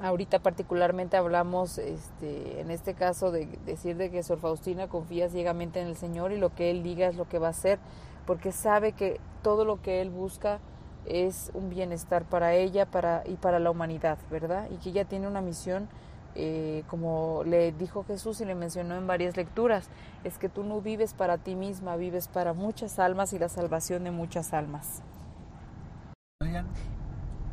Ahorita 0.00 0.40
particularmente 0.40 1.16
hablamos 1.16 1.78
este 1.78 2.60
en 2.60 2.70
este 2.70 2.94
caso 2.94 3.30
de 3.30 3.46
decir 3.64 3.96
de 3.96 4.10
que 4.10 4.22
Sor 4.22 4.38
Faustina 4.38 4.88
confía 4.88 5.28
ciegamente 5.28 5.80
en 5.80 5.88
el 5.88 5.96
Señor 5.96 6.32
y 6.32 6.38
lo 6.38 6.54
que 6.54 6.70
él 6.70 6.82
diga 6.82 7.06
es 7.06 7.16
lo 7.16 7.28
que 7.28 7.38
va 7.38 7.48
a 7.48 7.50
hacer, 7.50 7.78
porque 8.26 8.52
sabe 8.52 8.92
que 8.92 9.20
todo 9.42 9.64
lo 9.64 9.80
que 9.80 10.00
él 10.00 10.10
busca 10.10 10.60
es 11.08 11.50
un 11.54 11.70
bienestar 11.70 12.24
para 12.24 12.54
ella 12.54 12.86
para, 12.86 13.22
y 13.26 13.34
para 13.36 13.58
la 13.58 13.70
humanidad, 13.70 14.18
¿verdad? 14.30 14.68
Y 14.70 14.76
que 14.76 14.90
ella 14.90 15.04
tiene 15.04 15.26
una 15.26 15.40
misión, 15.40 15.88
eh, 16.34 16.84
como 16.88 17.42
le 17.44 17.72
dijo 17.72 18.04
Jesús 18.04 18.40
y 18.40 18.44
le 18.44 18.54
mencionó 18.54 18.96
en 18.96 19.06
varias 19.06 19.36
lecturas, 19.36 19.88
es 20.24 20.38
que 20.38 20.48
tú 20.48 20.62
no 20.62 20.80
vives 20.80 21.14
para 21.14 21.38
ti 21.38 21.54
misma, 21.54 21.96
vives 21.96 22.28
para 22.28 22.52
muchas 22.52 22.98
almas 22.98 23.32
y 23.32 23.38
la 23.38 23.48
salvación 23.48 24.04
de 24.04 24.10
muchas 24.10 24.52
almas. 24.52 25.02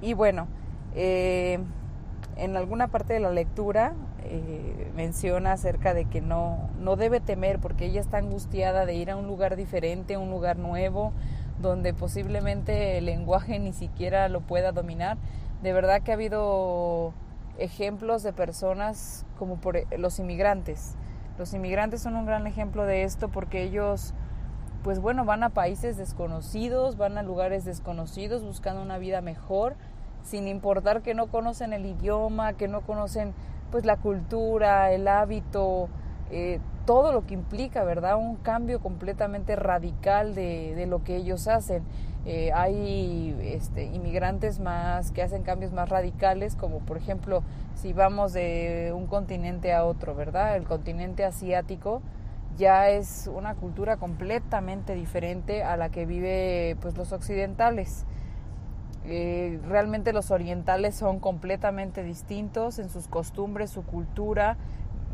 Y 0.02 0.14
bueno, 0.14 0.48
eh, 0.94 1.60
en 2.36 2.58
alguna 2.58 2.90
parte 2.90 3.14
de 3.14 3.20
la 3.20 3.32
lectura 3.32 3.94
eh, 4.24 4.92
menciona 4.96 5.54
acerca 5.54 5.94
de 5.94 6.06
que 6.06 6.22
no, 6.22 6.70
no 6.80 6.96
debe 6.96 7.20
temer 7.20 7.60
porque 7.60 7.86
ella 7.86 8.02
está 8.02 8.18
angustiada 8.18 8.86
de 8.86 8.96
ir 8.96 9.10
a 9.10 9.16
un 9.16 9.28
lugar 9.28 9.56
diferente, 9.56 10.18
un 10.18 10.30
lugar 10.30 10.58
nuevo, 10.58 11.14
donde 11.62 11.94
posiblemente 11.94 12.98
el 12.98 13.06
lenguaje 13.06 13.60
ni 13.60 13.74
siquiera 13.74 14.30
lo 14.30 14.42
pueda 14.42 14.72
dominar. 14.72 15.18
De 15.64 15.74
verdad 15.74 16.02
que 16.02 16.12
ha 16.12 16.16
habido 16.16 17.14
ejemplos 17.58 18.24
de 18.24 18.34
personas 18.34 19.26
como 19.38 19.58
por 19.58 19.78
e, 19.78 19.88
los 19.98 20.20
inmigrantes. 20.20 20.96
Los 21.38 21.54
inmigrantes 21.54 22.02
son 22.02 22.16
un 22.16 22.26
gran 22.26 22.48
ejemplo 22.48 22.86
de 22.86 23.04
esto 23.04 23.30
porque 23.30 23.64
ellos, 23.64 24.14
pues 24.84 25.00
bueno, 25.00 25.26
van 25.26 25.44
a 25.44 25.50
países 25.50 25.98
desconocidos, 25.98 26.98
van 26.98 27.18
a 27.18 27.24
lugares 27.24 27.66
desconocidos 27.66 28.44
buscando 28.44 28.82
una 28.82 28.98
vida 28.98 29.22
mejor, 29.22 29.76
sin 30.24 30.48
importar 30.48 31.02
que 31.02 31.14
no 31.14 31.28
conocen 31.28 31.74
el 31.74 31.86
idioma, 31.86 32.54
que 32.54 32.68
no 32.68 32.82
conocen 32.82 33.34
pues 33.72 33.86
la 33.86 33.98
cultura, 33.98 34.92
el 34.92 35.08
hábito, 35.08 35.90
eh, 36.32 36.60
todo 36.86 37.12
lo 37.12 37.26
que 37.26 37.34
implica, 37.34 37.84
¿verdad? 37.84 38.18
Un 38.18 38.36
cambio 38.38 38.80
completamente 38.80 39.56
radical 39.56 40.36
de, 40.36 40.86
lo 40.88 41.04
que 41.04 41.16
ellos 41.16 41.48
hacen. 41.48 41.84
Eh, 42.26 42.52
hay 42.54 43.38
este, 43.42 43.86
inmigrantes 43.86 44.60
más 44.60 45.12
que 45.12 45.22
hacen 45.22 45.44
cambios 45.44 45.74
más 45.74 45.90
radicales, 45.90 46.56
como 46.56 46.80
por 46.80 46.98
ejemplo 46.98 47.44
si 47.76 47.94
vamos 47.94 48.34
de 48.34 48.92
un 48.96 49.06
continente 49.06 49.74
a 49.74 49.86
otro, 49.86 50.16
¿verdad? 50.16 50.56
El 50.56 50.64
continente 50.64 51.24
asiático 51.24 52.02
ya 52.58 52.90
es 52.90 53.30
una 53.34 53.54
cultura 53.54 53.98
completamente 53.98 54.96
diferente 54.96 55.64
a 55.64 55.78
la 55.78 55.90
que 55.90 56.06
vive 56.06 56.78
pues 56.82 56.98
los 56.98 57.12
occidentales. 57.12 58.06
Eh, 59.08 59.60
realmente 59.68 60.14
los 60.14 60.32
orientales 60.32 60.96
son 60.96 61.20
completamente 61.20 62.02
distintos 62.02 62.80
en 62.80 62.90
sus 62.90 63.08
costumbres, 63.08 63.70
su 63.70 63.84
cultura, 63.84 64.58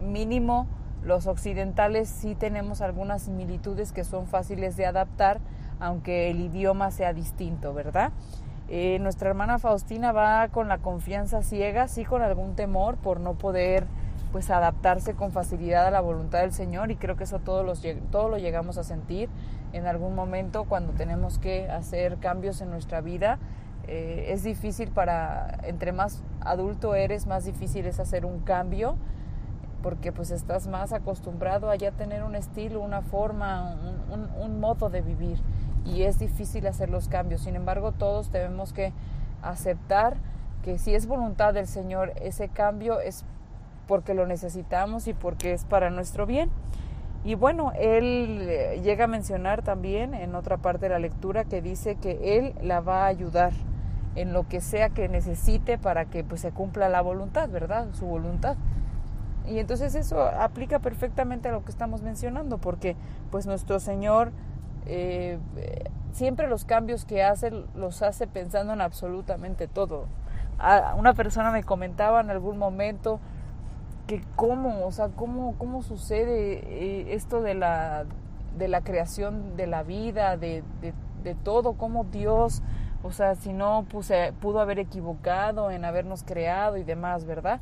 mínimo 0.02 0.68
los 1.04 1.28
occidentales 1.28 2.10
sí 2.10 2.36
tenemos 2.36 2.82
algunas 2.82 3.24
similitudes 3.24 3.92
que 3.92 4.04
son 4.04 4.28
fáciles 4.28 4.78
de 4.78 4.86
adaptar, 4.86 5.40
aunque 5.80 6.30
el 6.30 6.40
idioma 6.42 6.92
sea 6.92 7.14
distinto, 7.14 7.74
¿verdad? 7.74 8.12
Eh, 8.70 9.00
nuestra 9.00 9.30
hermana 9.30 9.60
Faustina 9.60 10.12
va 10.12 10.48
con 10.48 10.68
la 10.68 10.78
confianza 10.78 11.42
ciega, 11.42 11.88
sí 11.88 12.06
con 12.06 12.22
algún 12.22 12.56
temor 12.56 12.96
por 12.98 13.20
no 13.20 13.34
poder 13.34 13.86
pues 14.32 14.50
adaptarse 14.50 15.14
con 15.14 15.32
facilidad 15.32 15.86
a 15.88 15.92
la 15.92 16.00
voluntad 16.00 16.40
del 16.40 16.54
Señor 16.54 16.90
y 16.90 16.96
creo 16.96 17.18
que 17.18 17.26
eso 17.26 17.40
todos, 17.40 17.66
los, 17.66 17.84
lo 18.14 18.38
llegamos 18.38 18.78
a 18.78 18.84
sentir 18.84 19.30
en 19.74 19.88
algún 19.88 20.16
momento 20.16 20.64
cuando 20.64 20.94
tenemos 20.94 21.38
que 21.38 21.70
hacer 21.70 22.18
cambios 22.18 22.62
en 22.62 22.70
nuestra 22.70 23.02
vida. 23.02 23.40
Eh, 23.88 24.28
es 24.30 24.44
difícil 24.44 24.90
para, 24.90 25.58
entre 25.64 25.92
más 25.92 26.24
adulto 26.40 26.96
eres, 26.96 27.28
más 27.28 27.44
difícil 27.44 27.86
es 27.88 28.00
hacer 28.00 28.26
un 28.26 28.40
cambio 28.40 28.96
porque 29.82 30.12
pues 30.12 30.32
estás 30.32 30.68
más 30.68 30.94
acostumbrado 30.94 31.70
a 31.70 31.76
ya 31.76 31.92
tener 31.92 32.24
un 32.24 32.36
estilo, 32.36 32.82
una 32.82 33.02
forma, 33.02 33.76
un, 34.40 34.60
modo 34.60 34.90
de 34.90 35.02
vivir 35.02 35.40
y 35.86 36.04
es 36.04 36.20
difícil 36.20 36.68
hacer 36.68 36.90
los 36.90 37.08
cambios. 37.08 37.42
Sin 37.42 37.56
embargo, 37.56 37.92
todos 37.92 38.30
tenemos 38.30 38.74
que 38.74 38.94
aceptar 39.42 40.18
que 40.64 40.78
si 40.78 40.94
es 40.94 41.08
voluntad 41.08 41.54
del 41.54 41.68
Señor, 41.68 42.14
ese 42.22 42.48
cambio 42.50 43.00
es 43.00 43.26
porque 43.88 44.14
lo 44.14 44.28
necesitamos 44.28 45.08
y 45.08 45.14
porque 45.14 45.54
es 45.54 45.66
para 45.66 45.90
nuestro 45.90 46.26
bien. 46.26 46.50
Y 47.24 47.36
bueno, 47.36 47.72
él 47.78 48.40
eh, 48.42 48.82
llega 48.84 49.06
a 49.06 49.08
mencionar 49.08 49.64
también 49.64 50.14
en 50.14 50.34
otra 50.34 50.58
parte 50.58 50.88
de 50.88 50.90
la 50.90 51.00
lectura 51.00 51.44
que 51.44 51.62
dice 51.62 51.96
que 51.96 52.38
él 52.38 52.56
la 52.62 52.82
va 52.82 53.04
a 53.04 53.08
ayudar 53.08 53.54
en 54.16 54.34
lo 54.34 54.48
que 54.48 54.60
sea 54.60 54.90
que 54.90 55.08
necesite 55.08 55.78
para 55.78 56.06
que 56.06 56.24
pues 56.24 56.42
se 56.42 56.52
cumpla 56.52 56.90
la 56.90 57.02
voluntad, 57.02 57.50
¿verdad? 57.50 57.88
Su 57.94 58.06
voluntad. 58.06 58.58
Y 59.48 59.60
entonces 59.60 59.96
eso 59.96 60.22
aplica 60.22 60.80
perfectamente 60.80 61.50
a 61.50 61.52
lo 61.52 61.64
que 61.64 61.72
estamos 61.72 62.02
mencionando, 62.02 62.58
porque 62.58 62.96
pues 63.32 63.48
nuestro 63.48 63.80
Señor 63.80 64.32
eh, 64.86 65.40
siempre 66.14 66.48
los 66.48 66.66
cambios 66.66 67.06
que 67.06 67.24
hace 67.24 67.52
los 67.76 68.02
hace 68.02 68.28
pensando 68.28 68.74
en 68.74 68.82
absolutamente 68.82 69.68
todo. 69.68 70.06
una 70.98 71.14
persona 71.14 71.52
me 71.52 71.64
comentaba 71.64 72.22
en 72.22 72.30
algún 72.30 72.58
momento 72.58 73.20
que 74.08 74.22
cómo, 74.36 74.86
o 74.86 74.92
sea, 74.92 75.10
cómo, 75.10 75.56
cómo 75.58 75.84
sucede 75.84 76.62
eh, 76.66 77.14
esto 77.14 77.42
de 77.42 77.54
la, 77.56 78.06
de 78.58 78.68
la 78.68 78.82
creación 78.82 79.56
de 79.56 79.68
la 79.68 79.84
vida, 79.84 80.38
de, 80.38 80.64
de, 80.82 80.94
de 81.24 81.36
todo, 81.36 81.74
cómo 81.74 82.04
Dios, 82.04 82.62
o 83.04 83.12
sea, 83.12 83.36
si 83.36 83.54
no 83.54 83.86
pues, 83.90 84.12
pudo 84.40 84.60
haber 84.60 84.80
equivocado 84.80 85.72
en 85.72 85.86
habernos 85.86 86.24
creado 86.24 86.78
y 86.78 86.84
demás, 86.84 87.26
¿verdad? 87.26 87.60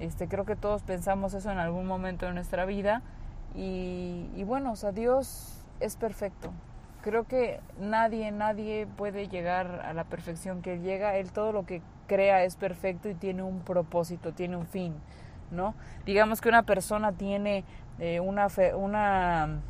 Este, 0.00 0.28
creo 0.28 0.44
que 0.44 0.56
todos 0.56 0.82
pensamos 0.82 1.34
eso 1.34 1.50
en 1.50 1.58
algún 1.58 1.86
momento 1.86 2.26
de 2.26 2.32
nuestra 2.32 2.64
vida 2.64 3.02
y, 3.54 4.42
bueno, 4.44 4.72
o 4.72 4.76
sea, 4.76 4.92
Dios 4.92 5.66
es 5.80 5.96
perfecto. 5.96 6.52
Creo 7.02 7.24
que 7.24 7.60
nadie, 7.78 8.30
nadie 8.30 8.86
puede 8.86 9.28
llegar 9.28 9.82
a 9.84 9.92
la 9.92 10.04
perfección 10.04 10.62
que 10.62 10.74
Él 10.74 10.82
llega. 10.82 11.16
Él 11.16 11.32
todo 11.32 11.52
lo 11.52 11.66
que 11.66 11.82
crea 12.06 12.44
es 12.44 12.56
perfecto 12.56 13.08
y 13.08 13.14
tiene 13.14 13.42
un 13.42 13.60
propósito, 13.60 14.32
tiene 14.32 14.56
un 14.56 14.66
fin, 14.66 14.94
¿no? 15.50 15.74
Digamos 16.06 16.40
que 16.40 16.48
una 16.48 16.62
persona 16.62 17.12
tiene 17.12 17.64
eh, 17.98 18.20
una, 18.20 18.46
una 18.76 19.60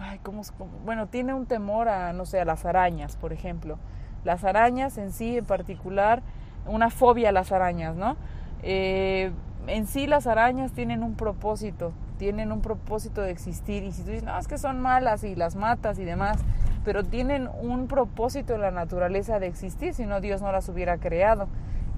ay, 0.00 0.18
¿cómo, 0.22 0.42
bueno, 0.84 1.06
tiene 1.06 1.32
un 1.34 1.46
temor 1.46 1.88
a, 1.88 2.12
no 2.12 2.26
sé, 2.26 2.40
a 2.40 2.44
las 2.44 2.64
arañas, 2.64 3.16
por 3.16 3.32
ejemplo. 3.32 3.78
Las 4.24 4.44
arañas 4.44 4.98
en 4.98 5.12
sí, 5.12 5.38
en 5.38 5.44
particular, 5.44 6.22
una 6.66 6.90
fobia 6.90 7.30
a 7.30 7.32
las 7.32 7.52
arañas, 7.52 7.96
¿no? 7.96 8.16
Eh, 8.62 9.32
en 9.66 9.86
sí 9.86 10.06
las 10.06 10.26
arañas 10.26 10.72
tienen 10.72 11.02
un 11.02 11.14
propósito, 11.14 11.92
tienen 12.18 12.52
un 12.52 12.60
propósito 12.60 13.22
de 13.22 13.30
existir. 13.30 13.82
Y 13.84 13.92
si 13.92 14.02
tú 14.02 14.10
dices, 14.10 14.24
no, 14.24 14.38
es 14.38 14.48
que 14.48 14.58
son 14.58 14.80
malas 14.80 15.24
y 15.24 15.34
las 15.34 15.56
matas 15.56 15.98
y 15.98 16.04
demás, 16.04 16.38
pero 16.84 17.04
tienen 17.04 17.48
un 17.62 17.86
propósito 17.86 18.54
en 18.54 18.62
la 18.62 18.70
naturaleza 18.70 19.38
de 19.38 19.46
existir, 19.46 19.94
si 19.94 20.06
no 20.06 20.20
Dios 20.20 20.42
no 20.42 20.52
las 20.52 20.68
hubiera 20.68 20.98
creado. 20.98 21.48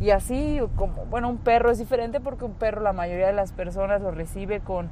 Y 0.00 0.10
así, 0.10 0.60
como, 0.76 1.04
bueno, 1.06 1.28
un 1.28 1.38
perro 1.38 1.70
es 1.70 1.78
diferente 1.78 2.20
porque 2.20 2.44
un 2.44 2.54
perro 2.54 2.80
la 2.80 2.92
mayoría 2.92 3.28
de 3.28 3.32
las 3.32 3.52
personas 3.52 4.02
lo 4.02 4.10
recibe 4.10 4.60
con 4.60 4.88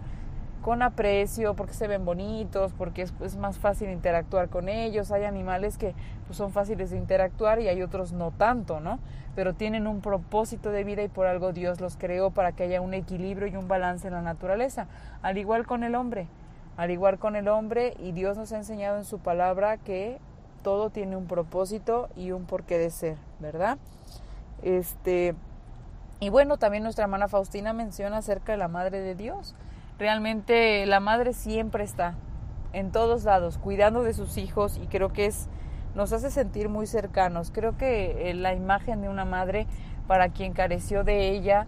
con 0.61 0.83
aprecio, 0.83 1.55
porque 1.55 1.75
se 1.75 1.89
ven 1.89 2.05
bonitos, 2.05 2.73
porque 2.73 3.03
es, 3.03 3.37
más 3.37 3.59
fácil 3.59 3.91
interactuar 3.91 4.49
con 4.49 4.69
ellos. 4.69 5.11
Hay 5.11 5.25
animales 5.25 5.79
que 5.79 5.95
pues, 6.27 6.37
son 6.37 6.53
fáciles 6.53 6.91
de 6.91 6.99
interactuar 6.99 7.61
y 7.61 7.69
hay 7.69 7.83
otros 7.83 8.13
no 8.13 8.31
tanto, 8.31 8.81
¿no? 8.81 8.99
Pero 9.35 9.55
tienen 9.55 9.87
un 9.87 10.01
propósito 10.01 10.71
de 10.71 10.85
vida 10.85 11.03
y 11.03 11.09
por 11.09 11.27
algo 11.27 11.53
Dios 11.53 11.81
los 11.81 11.97
creó 11.97 12.31
para 12.31 12.53
que 12.53 12.65
haya 12.65 12.81
un 12.81 12.95
equilibrio 12.95 13.49
y 13.49 13.57
un 13.57 13.69
balance 13.69 14.09
en 14.09 14.15
la 14.15 14.23
naturaleza. 14.23 14.87
Al 15.23 15.39
igual 15.39 15.67
con 15.67 15.85
el 15.85 15.95
hombre, 15.95 16.29
al 16.77 16.91
igual 16.91 17.19
con 17.19 17.37
el 17.37 17.49
hombre 17.49 17.95
y 17.99 18.13
Dios 18.13 18.37
nos 18.37 18.53
ha 18.53 18.57
enseñado 18.57 18.99
en 18.99 19.05
su 19.05 19.19
palabra 19.19 19.77
que 19.79 20.19
todo 20.63 20.91
tiene 20.91 21.17
un 21.17 21.27
propósito 21.27 22.09
y 22.17 22.33
un 22.33 22.45
porqué 22.45 22.79
de 22.79 22.91
ser, 22.91 23.17
¿verdad? 23.39 23.79
Este, 24.63 25.35
Y 26.21 26.29
bueno, 26.29 26.59
también 26.59 26.83
nuestra 26.83 27.05
hermana 27.05 27.29
Faustina 27.29 27.73
menciona 27.73 28.19
acerca 28.19 28.53
de 28.53 28.59
la 28.59 28.69
Madre 28.69 29.01
de 29.01 29.15
Dios. 29.15 29.55
Realmente 30.01 30.87
la 30.87 30.99
Madre 30.99 31.35
siempre 31.35 31.85
está 31.85 32.15
en 32.73 32.91
todos 32.91 33.25
lados, 33.25 33.59
cuidando 33.59 34.03
de 34.03 34.15
sus 34.15 34.39
hijos 34.39 34.81
y 34.83 34.87
creo 34.87 35.13
que 35.13 35.27
es 35.27 35.47
nos 35.95 36.15
hace 36.15 36.31
sentir 36.31 36.71
muy 36.71 36.87
cercanos. 36.87 37.51
Creo 37.51 37.77
que 37.77 38.31
eh, 38.31 38.33
la 38.33 38.55
imagen 38.55 39.03
de 39.03 39.11
una 39.11 39.27
madre 39.27 39.67
para 40.07 40.31
quien 40.31 40.55
careció 40.55 41.05
de 41.05 41.29
ella, 41.29 41.67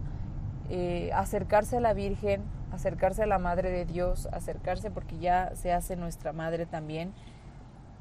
eh, 0.71 1.11
acercarse 1.13 1.77
a 1.77 1.79
la 1.79 1.93
Virgen, 1.93 2.41
acercarse 2.71 3.21
a 3.21 3.27
la 3.27 3.37
Madre 3.37 3.69
de 3.69 3.85
Dios, 3.85 4.27
acercarse 4.31 4.89
porque 4.89 5.19
ya 5.19 5.51
se 5.53 5.71
hace 5.71 5.95
nuestra 5.95 6.33
madre 6.33 6.65
también, 6.65 7.13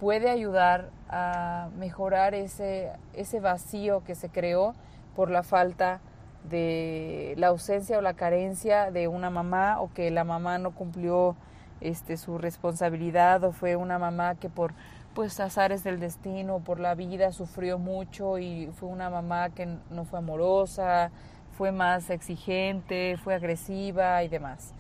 puede 0.01 0.31
ayudar 0.31 0.89
a 1.11 1.69
mejorar 1.77 2.35
ese, 2.35 2.91
ese 3.12 3.39
vacío 3.41 4.03
que 4.03 4.15
se 4.15 4.31
creó 4.31 4.73
por 5.15 5.31
la 5.31 5.43
falta 5.43 6.01
de 6.49 7.34
la 7.37 7.49
ausencia 7.49 7.99
o 7.99 8.00
la 8.00 8.14
carencia 8.14 8.90
de 8.90 9.08
una 9.08 9.30
mamá 9.30 9.80
o 9.80 9.92
que 9.92 10.11
la 10.11 10.25
mamá 10.25 10.58
no 10.58 10.72
cumplió 10.72 11.37
este 11.80 12.16
su 12.16 12.38
responsabilidad 12.38 13.42
o 13.44 13.52
fue 13.52 13.76
una 13.76 13.99
mamá 13.99 14.34
que 14.37 14.49
por 14.49 14.75
pues 15.14 15.38
azares 15.40 15.84
del 15.84 16.00
destino, 16.00 16.61
por 16.61 16.80
la 16.80 16.94
vida 16.94 17.32
sufrió 17.32 17.78
mucho 17.78 18.38
y 18.38 18.70
fue 18.75 18.88
una 18.88 19.11
mamá 19.11 19.50
que 19.50 19.68
no 19.90 20.04
fue 20.04 20.20
amorosa, 20.20 21.11
fue 21.56 21.70
más 21.70 22.08
exigente, 22.11 23.16
fue 23.22 23.34
agresiva 23.34 24.22
y 24.22 24.28
demás. 24.28 24.72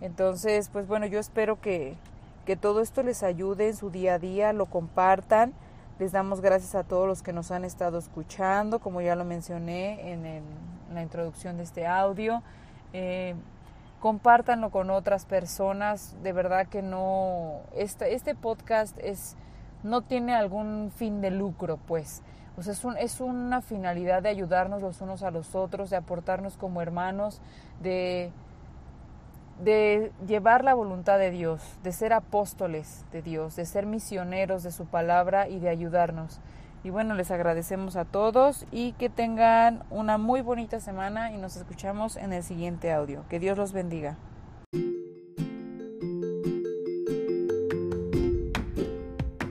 Entonces, 0.00 0.68
pues 0.68 0.86
bueno, 0.86 1.06
yo 1.06 1.18
espero 1.18 1.60
que, 1.60 1.96
que 2.46 2.56
todo 2.56 2.80
esto 2.80 3.02
les 3.02 3.22
ayude 3.22 3.68
en 3.68 3.76
su 3.76 3.90
día 3.90 4.14
a 4.14 4.18
día, 4.18 4.52
lo 4.52 4.66
compartan. 4.66 5.52
Les 5.98 6.12
damos 6.12 6.40
gracias 6.40 6.74
a 6.74 6.84
todos 6.84 7.06
los 7.06 7.22
que 7.22 7.32
nos 7.32 7.50
han 7.50 7.64
estado 7.64 7.98
escuchando, 7.98 8.80
como 8.80 9.00
ya 9.00 9.14
lo 9.14 9.24
mencioné 9.24 10.12
en, 10.12 10.42
la 10.94 11.02
introducción 11.02 11.56
de 11.56 11.62
este 11.64 11.86
audio. 11.86 12.42
Eh, 12.92 13.34
compártanlo 14.00 14.70
con 14.70 14.90
otras 14.90 15.26
personas. 15.26 16.16
De 16.22 16.32
verdad 16.32 16.66
que 16.66 16.82
no, 16.82 17.60
este, 17.74 18.14
este 18.14 18.34
podcast 18.34 18.98
es, 18.98 19.36
no 19.82 20.02
tiene 20.02 20.34
algún 20.34 20.92
fin 20.94 21.20
de 21.20 21.30
lucro, 21.30 21.78
pues. 21.86 22.22
O 22.56 22.62
sea, 22.62 22.72
es, 22.72 22.84
un, 22.84 22.96
es 22.98 23.20
una 23.20 23.62
finalidad 23.62 24.22
de 24.22 24.28
ayudarnos 24.28 24.82
los 24.82 25.00
unos 25.00 25.22
a 25.22 25.30
los 25.30 25.54
otros, 25.54 25.90
de 25.90 25.96
aportarnos 25.96 26.56
como 26.56 26.82
hermanos, 26.82 27.40
de 27.80 28.30
de 29.62 30.12
llevar 30.26 30.64
la 30.64 30.74
voluntad 30.74 31.18
de 31.18 31.30
Dios, 31.30 31.62
de 31.82 31.92
ser 31.92 32.12
apóstoles 32.12 33.04
de 33.12 33.22
Dios, 33.22 33.54
de 33.56 33.64
ser 33.64 33.86
misioneros 33.86 34.62
de 34.62 34.72
su 34.72 34.86
palabra 34.86 35.48
y 35.48 35.60
de 35.60 35.68
ayudarnos. 35.68 36.40
Y 36.84 36.90
bueno, 36.90 37.14
les 37.14 37.30
agradecemos 37.30 37.94
a 37.94 38.04
todos 38.04 38.66
y 38.72 38.92
que 38.92 39.08
tengan 39.08 39.84
una 39.90 40.18
muy 40.18 40.40
bonita 40.40 40.80
semana 40.80 41.32
y 41.32 41.38
nos 41.38 41.56
escuchamos 41.56 42.16
en 42.16 42.32
el 42.32 42.42
siguiente 42.42 42.92
audio. 42.92 43.24
Que 43.28 43.38
Dios 43.38 43.56
los 43.56 43.72
bendiga. 43.72 44.18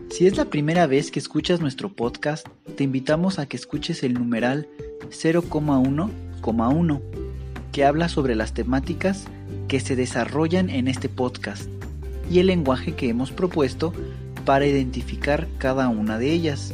Si 0.09 0.27
es 0.27 0.35
la 0.35 0.45
primera 0.45 0.87
vez 0.87 1.09
que 1.09 1.19
escuchas 1.19 1.61
nuestro 1.61 1.89
podcast, 1.89 2.45
te 2.75 2.83
invitamos 2.83 3.39
a 3.39 3.45
que 3.45 3.55
escuches 3.55 4.03
el 4.03 4.13
numeral 4.13 4.67
0,1,1, 5.09 7.01
que 7.71 7.85
habla 7.85 8.09
sobre 8.09 8.35
las 8.35 8.53
temáticas 8.53 9.25
que 9.69 9.79
se 9.79 9.95
desarrollan 9.95 10.69
en 10.69 10.89
este 10.89 11.07
podcast 11.07 11.69
y 12.29 12.39
el 12.39 12.47
lenguaje 12.47 12.93
que 12.93 13.09
hemos 13.09 13.31
propuesto 13.31 13.93
para 14.45 14.65
identificar 14.65 15.47
cada 15.57 15.87
una 15.87 16.19
de 16.19 16.31
ellas 16.31 16.73